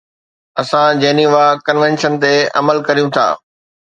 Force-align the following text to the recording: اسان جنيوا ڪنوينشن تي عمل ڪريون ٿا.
اسان 0.61 0.91
جنيوا 1.03 1.43
ڪنوينشن 1.65 2.13
تي 2.23 2.33
عمل 2.61 2.77
ڪريون 2.87 3.09
ٿا. 3.15 3.27